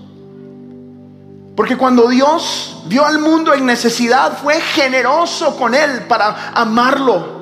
[1.56, 7.34] Porque cuando Dios vio al mundo en necesidad, fue generoso con él para amarlo.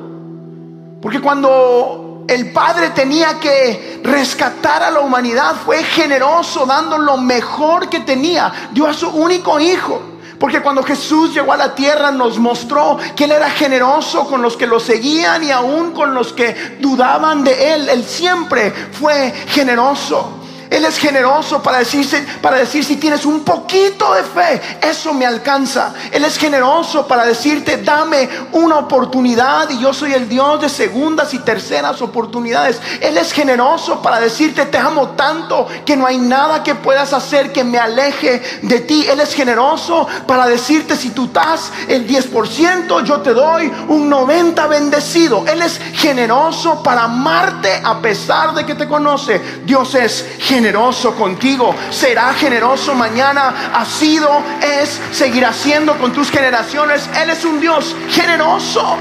[1.01, 7.88] Porque cuando el Padre tenía que rescatar a la humanidad, fue generoso dando lo mejor
[7.88, 10.01] que tenía, dio a su único hijo.
[10.38, 14.57] Porque cuando Jesús llegó a la tierra nos mostró que Él era generoso con los
[14.57, 17.88] que lo seguían y aún con los que dudaban de Él.
[17.88, 20.42] Él siempre fue generoso.
[20.73, 25.27] Él es generoso para, decirse, para decir si tienes un poquito de fe, eso me
[25.27, 25.93] alcanza.
[26.11, 31.35] Él es generoso para decirte, dame una oportunidad y yo soy el Dios de segundas
[31.35, 32.81] y terceras oportunidades.
[33.03, 37.53] Él es generoso para decirte, te amo tanto que no hay nada que puedas hacer
[37.53, 39.05] que me aleje de ti.
[39.11, 44.67] Él es generoso para decirte, si tú estás el 10%, yo te doy un 90
[44.69, 45.45] bendecido.
[45.47, 49.39] Él es generoso para amarte a pesar de que te conoce.
[49.67, 54.29] Dios es generoso generoso contigo, será generoso mañana, ha sido,
[54.62, 57.11] es, seguirá siendo con tus generaciones.
[57.20, 58.96] Él es un Dios generoso.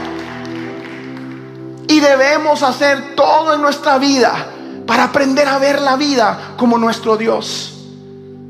[1.87, 4.47] Y debemos hacer todo en nuestra vida
[4.87, 7.73] para aprender a ver la vida como nuestro Dios.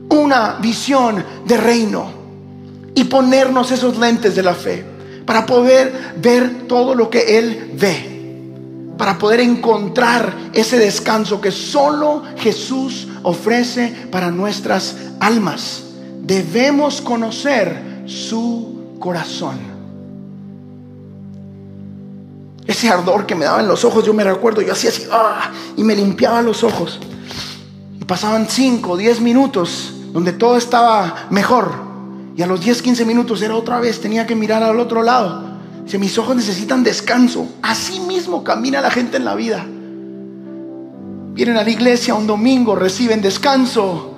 [0.07, 2.13] Una visión de reino
[2.95, 4.85] y ponernos esos lentes de la fe
[5.25, 8.20] para poder ver todo lo que Él ve,
[9.01, 15.85] para poder encontrar ese descanso que solo Jesús ofrece para nuestras almas.
[16.21, 19.57] Debemos conocer su corazón.
[22.67, 25.49] Ese ardor que me daba en los ojos, yo me recuerdo, yo hacía así, ¡ah!
[25.75, 26.99] y me limpiaba los ojos.
[27.99, 31.71] Y pasaban 5, 10 minutos donde todo estaba mejor.
[32.37, 35.50] Y a los 10, 15 minutos era otra vez, tenía que mirar al otro lado.
[35.83, 37.47] Dice, mis ojos necesitan descanso.
[37.61, 39.65] Así mismo camina la gente en la vida.
[41.33, 44.11] Vienen a la iglesia un domingo, reciben descanso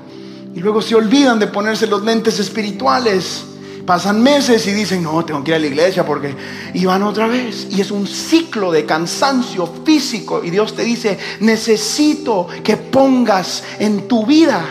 [0.56, 3.46] y luego se olvidan de ponerse los lentes espirituales.
[3.86, 6.34] Pasan meses y dicen, no, tengo que ir a la iglesia porque...
[6.74, 7.68] Y van otra vez.
[7.70, 10.42] Y es un ciclo de cansancio físico.
[10.44, 14.64] Y Dios te dice, necesito que pongas en tu vida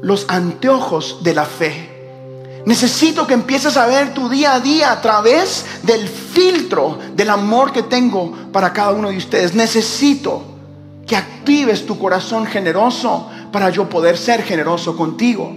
[0.00, 1.87] los anteojos de la fe.
[2.66, 7.72] Necesito que empieces a ver tu día a día a través del filtro del amor
[7.72, 9.54] que tengo para cada uno de ustedes.
[9.54, 10.42] Necesito
[11.06, 15.50] que actives tu corazón generoso para yo poder ser generoso contigo.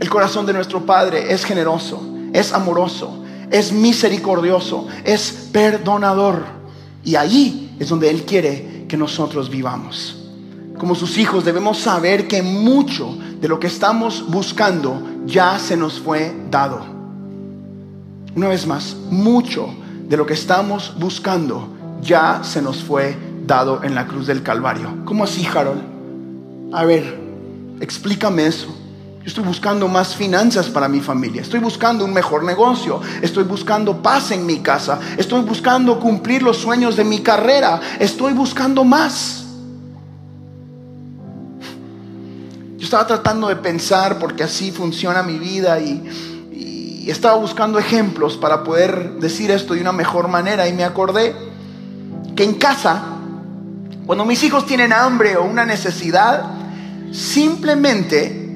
[0.00, 6.44] El corazón de nuestro Padre es generoso, es amoroso, es misericordioso, es perdonador.
[7.04, 10.19] Y ahí es donde Él quiere que nosotros vivamos.
[10.80, 16.00] Como sus hijos debemos saber que mucho de lo que estamos buscando ya se nos
[16.00, 16.80] fue dado.
[18.34, 19.68] Una vez más, mucho
[20.08, 21.68] de lo que estamos buscando
[22.00, 23.14] ya se nos fue
[23.46, 25.04] dado en la cruz del Calvario.
[25.04, 25.82] ¿Cómo así, Harold?
[26.72, 27.14] A ver,
[27.78, 28.68] explícame eso.
[29.18, 34.00] Yo estoy buscando más finanzas para mi familia, estoy buscando un mejor negocio, estoy buscando
[34.00, 39.40] paz en mi casa, estoy buscando cumplir los sueños de mi carrera, estoy buscando más.
[42.90, 46.40] Estaba tratando de pensar porque así funciona mi vida y,
[47.06, 51.34] estaba buscando ejemplos para poder decir esto de una mejor manera y me acordé
[52.36, 53.02] que en casa,
[54.06, 56.44] cuando mis hijos tienen hambre o una necesidad,
[57.10, 58.48] simplemente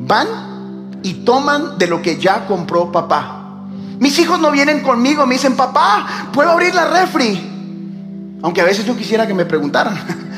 [0.00, 3.64] van y toman de lo que ya compró papá.
[3.98, 8.38] Mis hijos no vienen conmigo, me dicen, papá, ¿puedo abrir la refri?
[8.42, 9.96] Aunque a veces yo quisiera que me preguntaran.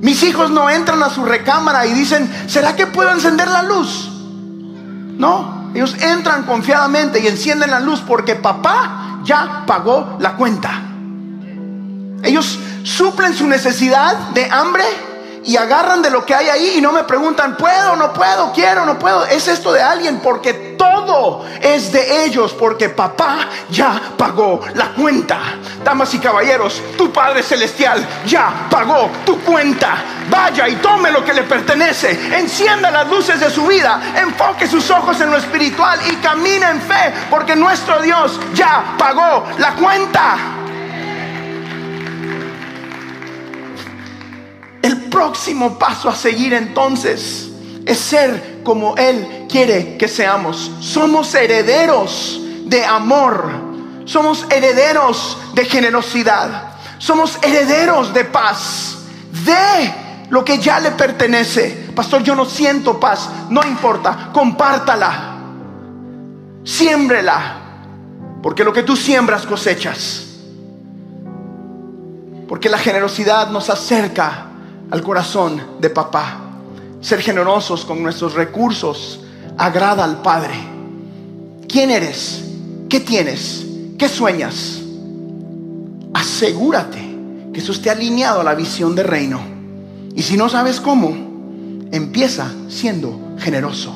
[0.00, 4.10] Mis hijos no entran a su recámara y dicen, ¿será que puedo encender la luz?
[5.18, 10.82] No, ellos entran confiadamente y encienden la luz porque papá ya pagó la cuenta.
[12.22, 14.84] Ellos suplen su necesidad de hambre
[15.44, 18.84] y agarran de lo que hay ahí y no me preguntan, ¿puedo, no puedo, quiero,
[18.84, 19.24] no puedo?
[19.26, 25.38] Es esto de alguien porque todo es de ellos, porque papá ya pagó la cuenta.
[25.82, 29.96] Damas y caballeros, tu Padre Celestial ya pagó tu cuenta.
[30.30, 34.90] Vaya y tome lo que le pertenece, encienda las luces de su vida, enfoque sus
[34.90, 40.36] ojos en lo espiritual y camine en fe, porque nuestro Dios ya pagó la cuenta.
[45.08, 47.48] Próximo paso a seguir entonces
[47.88, 50.70] es ser como Él quiere que seamos.
[50.80, 53.50] Somos herederos de amor.
[54.04, 56.74] Somos herederos de generosidad.
[56.98, 58.98] Somos herederos de paz.
[59.44, 59.94] De
[60.28, 61.88] lo que ya le pertenece.
[61.94, 63.30] Pastor, yo no siento paz.
[63.48, 64.28] No importa.
[64.34, 65.36] Compártala.
[66.64, 67.56] Siémbrela.
[68.42, 70.26] Porque lo que tú siembras cosechas.
[72.46, 74.47] Porque la generosidad nos acerca
[74.90, 76.40] al corazón de papá.
[77.00, 79.20] Ser generosos con nuestros recursos
[79.56, 80.54] agrada al Padre.
[81.68, 82.44] ¿Quién eres?
[82.88, 83.66] ¿Qué tienes?
[83.98, 84.80] ¿Qué sueñas?
[86.14, 86.98] Asegúrate
[87.52, 89.40] que eso esté alineado a la visión de reino.
[90.14, 91.10] Y si no sabes cómo,
[91.92, 93.94] empieza siendo generoso.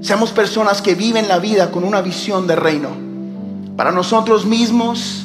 [0.00, 2.90] Seamos personas que viven la vida con una visión de reino.
[3.76, 5.24] Para nosotros mismos,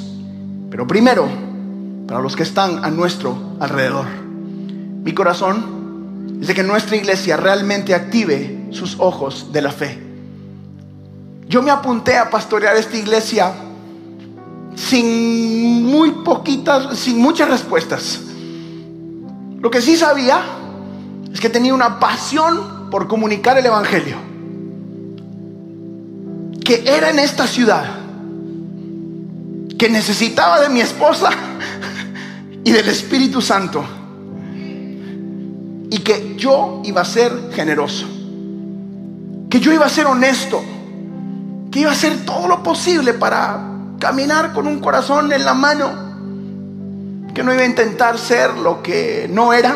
[0.70, 1.28] pero primero
[2.08, 4.23] para los que están a nuestro alrededor.
[5.04, 10.02] Mi corazón es de que nuestra iglesia realmente active sus ojos de la fe.
[11.48, 13.54] Yo me apunté a pastorear esta iglesia
[14.76, 18.22] sin muy poquitas, sin muchas respuestas.
[19.60, 20.42] Lo que sí sabía
[21.32, 24.18] es que tenía una pasión por comunicar el Evangelio.
[26.64, 27.86] Que era en esta ciudad.
[29.78, 31.30] Que necesitaba de mi esposa
[32.64, 33.84] y del Espíritu Santo.
[35.94, 38.08] Y que yo iba a ser generoso.
[39.48, 40.60] Que yo iba a ser honesto.
[41.70, 43.60] Que iba a hacer todo lo posible para
[44.00, 45.92] caminar con un corazón en la mano.
[47.32, 49.76] Que no iba a intentar ser lo que no era.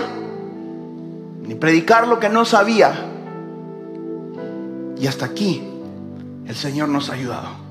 [1.43, 2.95] Ni predicar lo que no sabía.
[4.99, 5.61] Y hasta aquí
[6.47, 7.66] el Señor nos ha ayudado.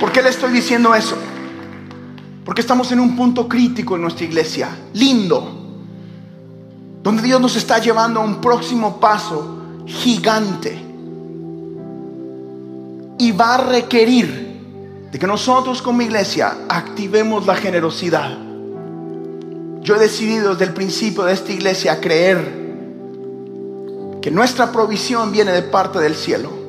[0.00, 1.14] ¿Por qué le estoy diciendo eso?
[2.42, 5.46] Porque estamos en un punto crítico en nuestra iglesia, lindo,
[7.02, 10.86] donde Dios nos está llevando a un próximo paso gigante.
[13.18, 18.38] Y va a requerir de que nosotros como iglesia activemos la generosidad.
[19.82, 22.58] Yo he decidido desde el principio de esta iglesia creer
[24.22, 26.59] que nuestra provisión viene de parte del cielo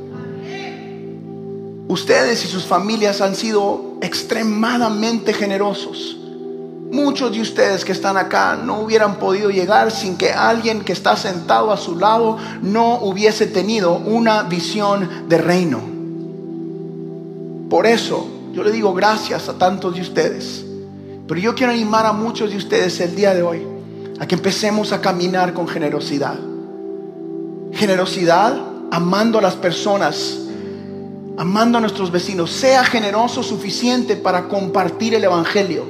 [1.91, 6.15] Ustedes y sus familias han sido extremadamente generosos.
[6.89, 11.17] Muchos de ustedes que están acá no hubieran podido llegar sin que alguien que está
[11.17, 15.81] sentado a su lado no hubiese tenido una visión de reino.
[17.69, 20.63] Por eso yo le digo gracias a tantos de ustedes.
[21.27, 23.67] Pero yo quiero animar a muchos de ustedes el día de hoy
[24.17, 26.39] a que empecemos a caminar con generosidad.
[27.73, 28.57] Generosidad
[28.91, 30.37] amando a las personas
[31.41, 35.83] amando a nuestros vecinos, sea generoso suficiente para compartir el Evangelio.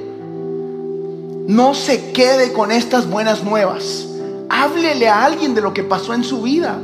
[1.46, 4.06] No se quede con estas buenas nuevas.
[4.48, 6.80] Háblele a alguien de lo que pasó en su vida.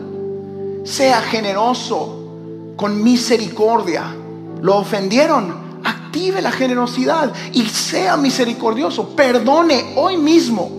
[0.85, 4.15] Sea generoso con misericordia.
[4.61, 5.81] Lo ofendieron.
[5.83, 9.17] Active la generosidad y sea misericordioso.
[9.17, 10.71] Perdone hoy mismo.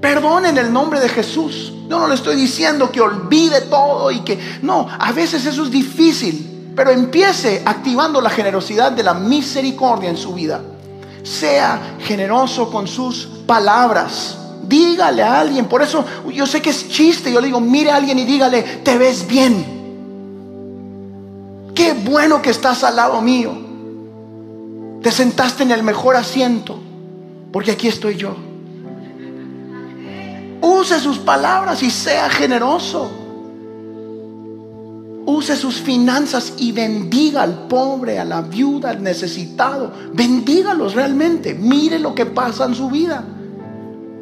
[0.00, 1.72] Perdone en el nombre de Jesús.
[1.88, 5.70] Yo no le estoy diciendo que olvide todo y que no, a veces eso es
[5.70, 6.50] difícil.
[6.74, 10.60] Pero empiece activando la generosidad de la misericordia en su vida.
[11.22, 14.38] Sea generoso con sus palabras.
[14.66, 15.66] Dígale a alguien.
[15.66, 17.32] Por eso yo sé que es chiste.
[17.32, 19.74] Yo le digo, mire a alguien y dígale, te ves bien.
[21.74, 23.52] Qué bueno que estás al lado mío.
[25.02, 26.78] Te sentaste en el mejor asiento.
[27.52, 28.34] Porque aquí estoy yo.
[30.60, 33.23] Use sus palabras y sea generoso.
[35.26, 39.90] Use sus finanzas y bendiga al pobre, a la viuda, al necesitado.
[40.12, 41.54] Bendígalos realmente.
[41.54, 43.24] Mire lo que pasa en su vida.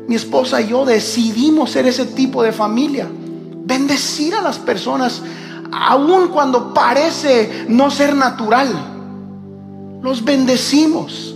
[0.07, 3.09] Mi esposa y yo decidimos ser ese tipo de familia.
[3.65, 5.23] Bendecir a las personas,
[5.73, 8.69] aun cuando parece no ser natural.
[10.03, 11.35] Los bendecimos.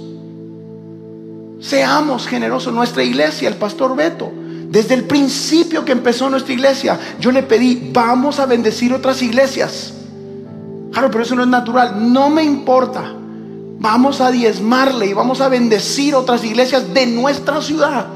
[1.59, 2.73] Seamos generosos.
[2.73, 7.91] Nuestra iglesia, el pastor Beto desde el principio que empezó nuestra iglesia, yo le pedí,
[7.93, 9.93] vamos a bendecir otras iglesias.
[10.93, 12.13] Claro, pero eso no es natural.
[12.13, 13.13] No me importa.
[13.79, 18.07] Vamos a diezmarle y vamos a bendecir otras iglesias de nuestra ciudad.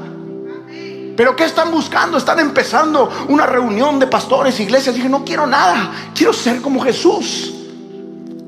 [1.15, 2.17] Pero ¿qué están buscando?
[2.17, 4.95] Están empezando una reunión de pastores, iglesias.
[4.95, 5.91] Dije, no quiero nada.
[6.15, 7.53] Quiero ser como Jesús.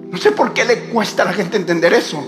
[0.09, 2.23] No sé por qué le cuesta a la gente entender eso.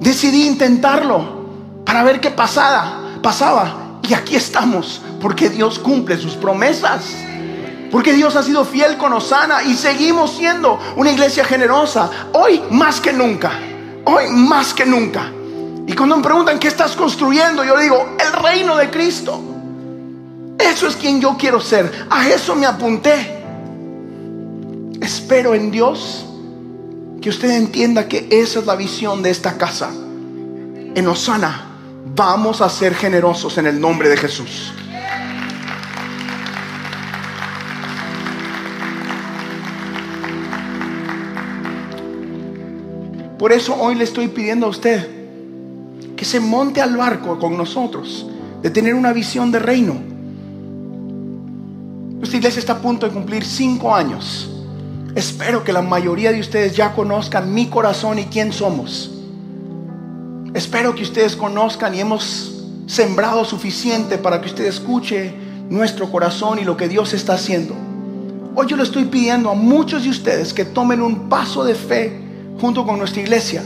[0.00, 1.46] Decidí intentarlo
[1.84, 4.00] para ver qué pasaba pasaba.
[4.08, 7.14] Y aquí estamos, porque Dios cumple sus promesas.
[7.90, 12.10] Porque Dios ha sido fiel con Osana y seguimos siendo una iglesia generosa.
[12.32, 13.52] Hoy más que nunca.
[14.04, 15.32] Hoy más que nunca.
[15.86, 19.40] Y cuando me preguntan qué estás construyendo, yo digo, el reino de Cristo.
[20.58, 22.06] Eso es quien yo quiero ser.
[22.10, 23.44] A eso me apunté.
[25.00, 26.24] Espero en Dios
[27.20, 29.90] que usted entienda que esa es la visión de esta casa.
[30.94, 31.65] En Osana
[32.14, 34.72] Vamos a ser generosos en el nombre de Jesús.
[43.38, 45.08] Por eso hoy le estoy pidiendo a usted
[46.16, 48.26] que se monte al barco con nosotros,
[48.62, 49.96] de tener una visión de reino.
[52.18, 54.50] Nuestra iglesia está a punto de cumplir cinco años.
[55.14, 59.15] Espero que la mayoría de ustedes ya conozcan mi corazón y quién somos.
[60.56, 65.34] Espero que ustedes conozcan y hemos sembrado suficiente para que usted escuche
[65.68, 67.74] nuestro corazón y lo que Dios está haciendo.
[68.54, 72.18] Hoy yo le estoy pidiendo a muchos de ustedes que tomen un paso de fe
[72.58, 73.62] junto con nuestra iglesia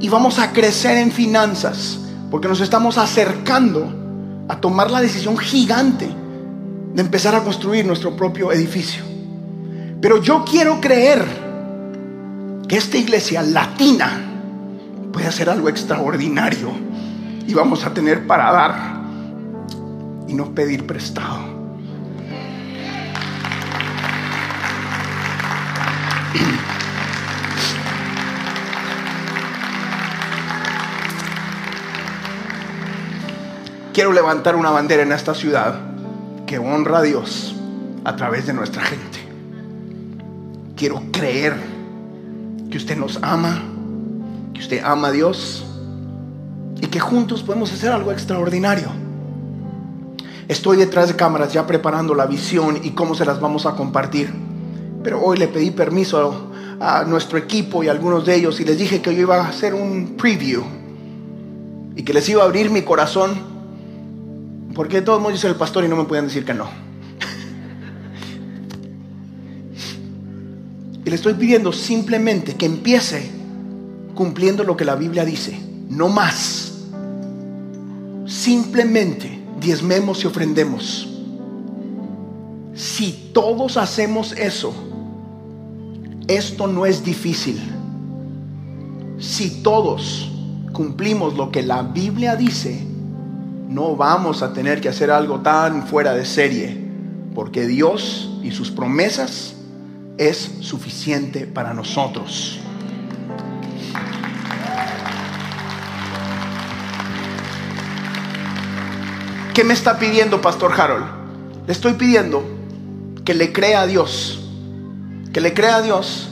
[0.00, 1.98] y vamos a crecer en finanzas
[2.30, 6.08] porque nos estamos acercando a tomar la decisión gigante
[6.94, 9.04] de empezar a construir nuestro propio edificio.
[10.00, 11.22] Pero yo quiero creer
[12.66, 14.30] que esta iglesia latina
[15.26, 16.70] hacer algo extraordinario
[17.46, 19.02] y vamos a tener para dar
[20.28, 21.40] y no pedir prestado.
[33.92, 35.78] Quiero levantar una bandera en esta ciudad
[36.46, 37.54] que honra a Dios
[38.04, 39.18] a través de nuestra gente.
[40.76, 41.54] Quiero creer
[42.70, 43.62] que usted nos ama,
[44.62, 45.64] usted ama a Dios
[46.80, 48.86] y que juntos podemos hacer algo extraordinario.
[50.46, 54.32] Estoy detrás de cámaras ya preparando la visión y cómo se las vamos a compartir.
[55.02, 58.78] Pero hoy le pedí permiso a nuestro equipo y a algunos de ellos y les
[58.78, 60.62] dije que yo iba a hacer un preview
[61.96, 63.50] y que les iba a abrir mi corazón
[64.74, 66.64] porque todos modos yo soy el pastor y no me pueden decir que no.
[71.04, 73.41] y le estoy pidiendo simplemente que empiece
[74.14, 75.58] cumpliendo lo que la Biblia dice,
[75.88, 76.72] no más.
[78.26, 81.08] Simplemente diezmemos y ofrendemos.
[82.74, 84.72] Si todos hacemos eso,
[86.26, 87.60] esto no es difícil.
[89.18, 90.30] Si todos
[90.72, 92.86] cumplimos lo que la Biblia dice,
[93.68, 96.76] no vamos a tener que hacer algo tan fuera de serie,
[97.34, 99.54] porque Dios y sus promesas
[100.18, 102.60] es suficiente para nosotros.
[109.54, 111.04] ¿Qué me está pidiendo Pastor Harold?
[111.66, 112.42] Le estoy pidiendo
[113.22, 114.40] que le crea a Dios,
[115.30, 116.30] que le crea a Dios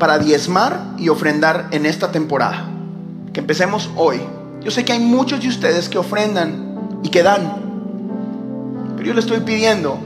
[0.00, 2.68] para diezmar y ofrendar en esta temporada.
[3.32, 4.20] Que empecemos hoy.
[4.62, 7.54] Yo sé que hay muchos de ustedes que ofrendan y que dan,
[8.96, 10.00] pero yo le estoy pidiendo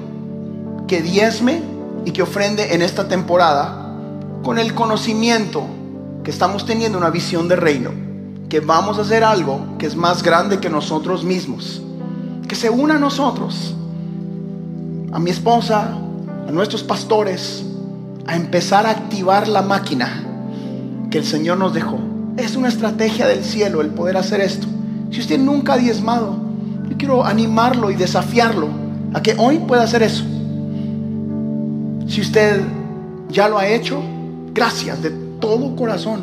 [0.87, 1.63] que diezme
[2.05, 3.97] y que ofrende en esta temporada
[4.43, 5.67] con el conocimiento
[6.23, 7.91] que estamos teniendo una visión de reino,
[8.51, 11.81] que vamos a hacer algo que es más grande que nosotros mismos,
[12.55, 13.75] que se una a nosotros,
[15.11, 15.89] a mi esposa,
[16.47, 17.65] a nuestros pastores,
[18.29, 20.23] a empezar a activar la máquina
[21.11, 21.99] que el Señor nos dejó.
[22.37, 24.69] Es una estrategia del cielo el poder hacer esto.
[25.11, 26.37] Si usted nunca ha diezmado,
[26.89, 28.69] yo quiero animarlo y desafiarlo
[29.15, 30.23] a que hoy pueda hacer eso.
[32.07, 32.61] Si usted
[33.31, 34.01] ya lo ha hecho,
[34.53, 36.23] gracias de todo corazón.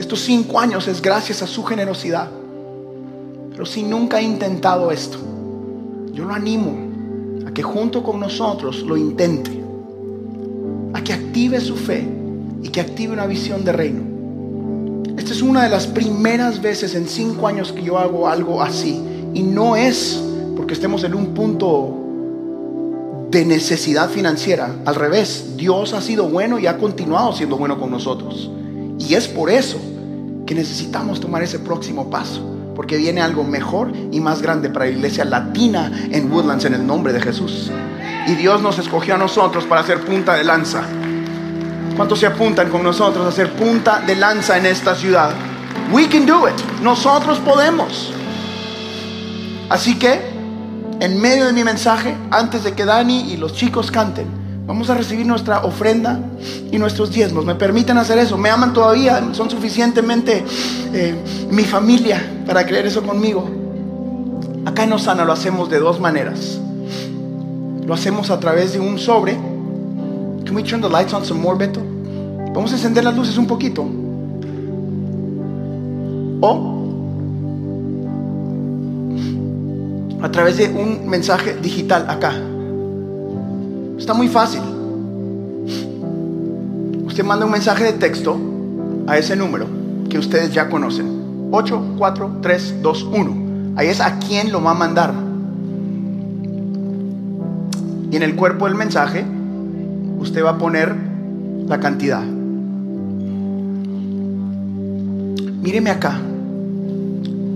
[0.00, 2.28] Estos cinco años es gracias a su generosidad.
[3.56, 5.16] Pero si nunca ha intentado esto,
[6.12, 6.76] yo lo animo
[7.46, 9.50] a que junto con nosotros lo intente.
[10.92, 12.06] A que active su fe
[12.62, 14.02] y que active una visión de reino.
[15.16, 19.02] Esta es una de las primeras veces en cinco años que yo hago algo así.
[19.32, 20.22] Y no es
[20.54, 21.96] porque estemos en un punto
[23.30, 24.82] de necesidad financiera.
[24.84, 28.50] Al revés, Dios ha sido bueno y ha continuado siendo bueno con nosotros.
[28.98, 29.78] Y es por eso
[30.44, 32.55] que necesitamos tomar ese próximo paso.
[32.76, 36.86] Porque viene algo mejor y más grande para la iglesia latina en Woodlands en el
[36.86, 37.72] nombre de Jesús.
[38.26, 40.82] Y Dios nos escogió a nosotros para hacer punta de lanza.
[41.96, 45.30] ¿Cuántos se apuntan con nosotros a hacer punta de lanza en esta ciudad?
[45.90, 46.54] We can do it.
[46.82, 48.12] Nosotros podemos.
[49.70, 50.20] Así que,
[51.00, 54.26] en medio de mi mensaje, antes de que Dani y los chicos canten,
[54.66, 56.20] vamos a recibir nuestra ofrenda
[56.70, 57.44] y nuestros diezmos.
[57.44, 58.36] ¿Me permiten hacer eso?
[58.36, 59.22] ¿Me aman todavía?
[59.32, 60.44] ¿Son suficientemente
[60.92, 61.14] eh,
[61.50, 63.48] mi familia para creer eso conmigo?
[64.64, 66.60] Acá en Osana lo hacemos de dos maneras.
[67.86, 69.34] Lo hacemos a través de un sobre.
[70.44, 71.80] Can we turn the lights on some more, Beto?
[72.52, 73.86] Vamos a encender las luces un poquito.
[76.40, 76.72] O
[80.22, 82.32] a través de un mensaje digital acá.
[83.98, 84.62] Está muy fácil.
[87.06, 88.36] Usted manda un mensaje de texto
[89.06, 89.66] a ese número
[90.10, 91.48] que ustedes ya conocen.
[91.50, 93.72] 84321.
[93.76, 95.14] Ahí es a quién lo va a mandar.
[98.10, 99.24] Y en el cuerpo del mensaje
[100.18, 100.94] usted va a poner
[101.66, 102.22] la cantidad.
[105.62, 106.20] Míreme acá.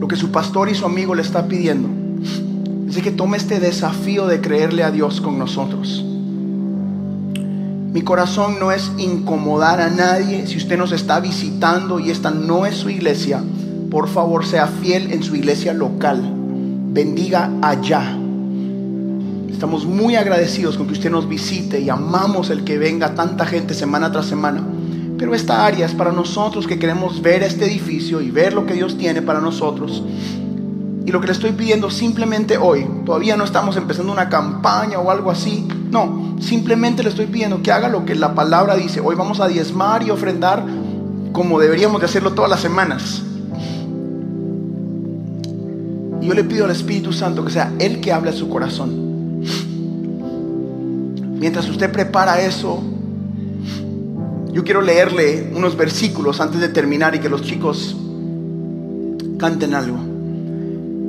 [0.01, 1.88] Lo que su pastor y su amigo le está pidiendo.
[2.88, 6.05] Es que tome este desafío de creerle a Dios con nosotros.
[7.93, 10.47] Mi corazón no es incomodar a nadie.
[10.47, 13.43] Si usted nos está visitando y esta no es su iglesia,
[13.91, 16.22] por favor sea fiel en su iglesia local.
[16.93, 18.16] Bendiga allá.
[19.51, 23.74] Estamos muy agradecidos con que usted nos visite y amamos el que venga tanta gente
[23.74, 24.62] semana tras semana.
[25.18, 28.74] Pero esta área es para nosotros que queremos ver este edificio y ver lo que
[28.74, 30.05] Dios tiene para nosotros.
[31.07, 35.11] Y lo que le estoy pidiendo simplemente hoy, todavía no estamos empezando una campaña o
[35.11, 35.66] algo así.
[35.90, 39.01] No, simplemente le estoy pidiendo que haga lo que la palabra dice.
[39.01, 40.62] Hoy vamos a diezmar y ofrendar
[41.32, 43.22] como deberíamos de hacerlo todas las semanas.
[46.20, 49.40] Y yo le pido al Espíritu Santo que sea Él que hable a su corazón.
[51.38, 52.82] Mientras usted prepara eso,
[54.53, 57.96] Yo quiero leerle unos versículos antes de terminar y que los chicos
[59.38, 60.09] canten algo.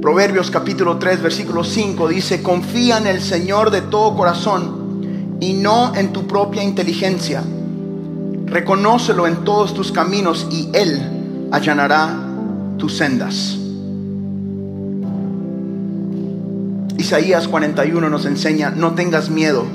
[0.02, 5.94] Proverbios capítulo 3, versículo 5 dice, confía en el Señor de todo corazón y no
[5.96, 7.44] en tu propia inteligencia.
[8.48, 12.16] Reconócelo en todos tus caminos y Él allanará
[12.80, 13.60] tus sendas.
[16.98, 19.66] Isaías 41 nos enseña, no tengas miedo,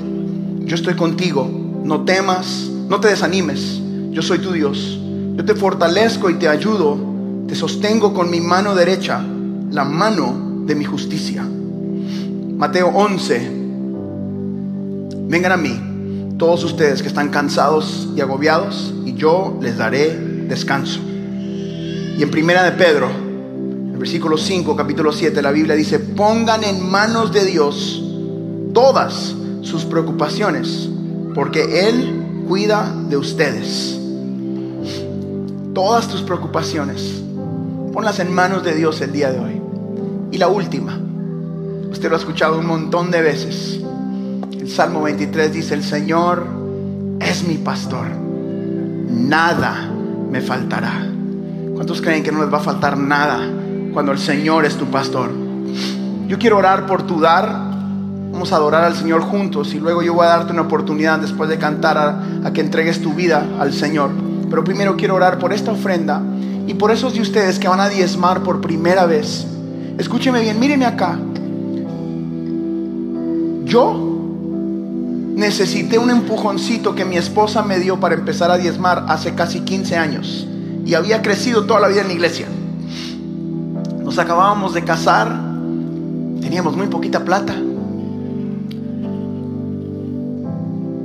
[0.59, 1.49] yo estoy contigo,
[1.85, 3.79] no temas, no te desanimes,
[4.11, 4.99] yo soy tu Dios,
[5.37, 6.97] yo te fortalezco y te ayudo,
[7.47, 9.23] te sostengo con mi mano derecha,
[9.71, 11.43] la mano de mi justicia.
[11.43, 13.51] Mateo 11,
[15.27, 20.15] vengan a mí, todos ustedes que están cansados y agobiados, y yo les daré
[20.47, 20.99] descanso.
[22.17, 23.09] Y en primera de Pedro,
[23.97, 28.03] versículo 5, capítulo 7, la Biblia dice, pongan en manos de Dios
[28.73, 30.89] todas sus preocupaciones,
[31.35, 33.99] porque Él cuida de ustedes.
[35.73, 37.21] Todas tus preocupaciones,
[37.97, 39.59] ponlas en manos de Dios el día de hoy.
[40.31, 40.99] Y la última,
[41.89, 43.79] usted lo ha escuchado un montón de veces.
[44.51, 46.45] El Salmo 23 dice, el Señor
[47.19, 48.05] es mi pastor,
[49.09, 49.89] nada
[50.29, 51.07] me faltará.
[51.73, 53.39] ¿Cuántos creen que no les va a faltar nada
[53.93, 55.31] cuando el Señor es tu pastor.
[56.27, 57.47] Yo quiero orar por tu dar.
[58.31, 61.49] Vamos a adorar al Señor juntos y luego yo voy a darte una oportunidad después
[61.49, 64.11] de cantar a, que entregues tu vida al Señor.
[64.51, 66.21] Pero primero quiero orar por esta ofrenda
[66.67, 69.47] y por esos de ustedes que van a diezmar por primera vez.
[69.97, 71.17] Escúcheme bien, míreme acá.
[73.63, 74.07] Yo
[75.35, 79.95] necesité un empujoncito que mi esposa me dio para empezar a diezmar hace casi 15
[79.95, 80.47] años
[80.85, 82.47] y había crecido toda la vida en la iglesia.
[84.03, 85.27] Nos acabábamos de casar,
[86.41, 87.55] teníamos muy poquita plata.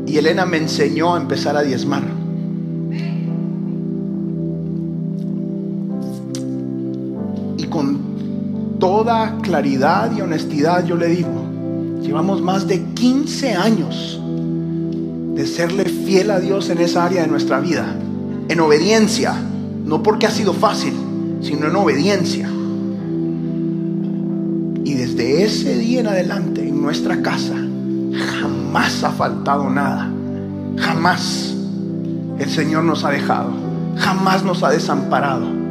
[0.07, 2.22] Y Elena me enseñó a empezar a diezmar.
[8.83, 14.21] Toda claridad y honestidad yo le digo, llevamos más de 15 años
[15.37, 17.95] de serle fiel a Dios en esa área de nuestra vida,
[18.49, 19.37] en obediencia,
[19.85, 20.95] no porque ha sido fácil,
[21.43, 22.51] sino en obediencia.
[24.85, 27.55] Y desde ese día en adelante en nuestra casa
[28.41, 30.11] jamás ha faltado nada.
[30.77, 31.55] Jamás
[32.37, 33.53] el Señor nos ha dejado.
[33.97, 35.62] Jamás nos ha desamparado.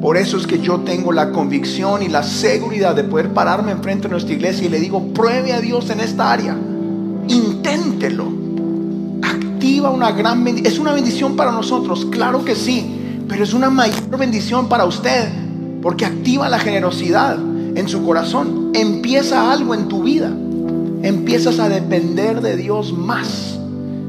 [0.00, 4.04] Por eso es que yo tengo la convicción y la seguridad de poder pararme enfrente
[4.08, 6.56] de nuestra iglesia y le digo, pruebe a Dios en esta área.
[7.26, 8.32] Inténtelo.
[9.22, 10.72] Activa una gran bendición.
[10.72, 15.28] Es una bendición para nosotros, claro que sí, pero es una mayor bendición para usted
[15.82, 17.38] porque activa la generosidad
[17.74, 20.32] en su corazón, empieza algo en tu vida.
[21.02, 23.58] Empiezas a depender de Dios más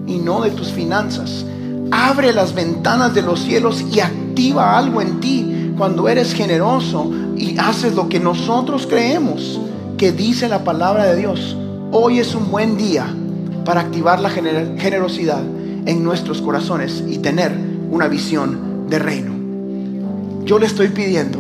[0.07, 1.45] y no de tus finanzas.
[1.91, 7.57] Abre las ventanas de los cielos y activa algo en ti cuando eres generoso y
[7.57, 9.61] haces lo que nosotros creemos
[9.97, 11.55] que dice la palabra de Dios.
[11.93, 13.07] Hoy es un buen día
[13.63, 15.41] para activar la generosidad
[15.85, 17.53] en nuestros corazones y tener
[17.89, 19.31] una visión de reino.
[20.43, 21.39] Yo le estoy pidiendo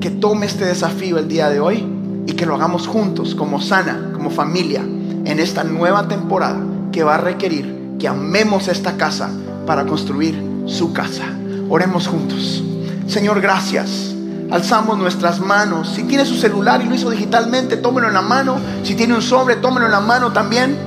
[0.00, 1.82] que tome este desafío el día de hoy
[2.26, 6.60] y que lo hagamos juntos, como sana, como familia, en esta nueva temporada
[6.92, 9.30] que va a requerir que amemos esta casa
[9.66, 11.24] para construir su casa.
[11.70, 12.64] Oremos juntos.
[13.10, 14.14] Señor, gracias.
[14.52, 15.90] Alzamos nuestras manos.
[15.96, 18.56] Si tiene su celular y lo hizo digitalmente, tómelo en la mano.
[18.84, 20.78] Si tiene un sobre, tómelo en la mano también.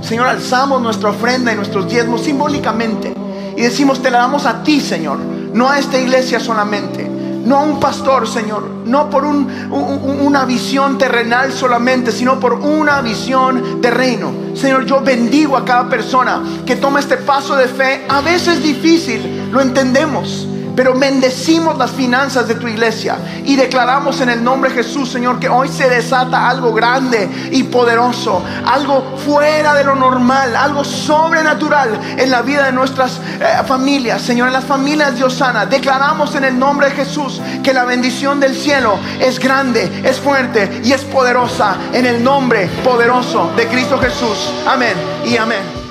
[0.00, 3.12] Señor, alzamos nuestra ofrenda y nuestros diezmos simbólicamente.
[3.56, 5.18] Y decimos, te la damos a ti, Señor.
[5.18, 7.10] No a esta iglesia solamente
[7.44, 13.80] no a un pastor, Señor, no por una visión terrenal solamente, sino por una visión
[13.80, 14.32] de reino.
[14.54, 19.50] Señor, yo bendigo a cada persona que toma este paso de fe, a veces difícil,
[19.50, 24.82] lo entendemos pero bendecimos las finanzas de tu iglesia y declaramos en el nombre de
[24.82, 30.56] Jesús, Señor, que hoy se desata algo grande y poderoso, algo fuera de lo normal,
[30.56, 35.66] algo sobrenatural en la vida de nuestras eh, familias, Señor, en las familias de Osana.
[35.66, 40.80] Declaramos en el nombre de Jesús que la bendición del cielo es grande, es fuerte
[40.84, 44.52] y es poderosa en el nombre poderoso de Cristo Jesús.
[44.66, 44.94] Amén
[45.24, 45.81] y amén.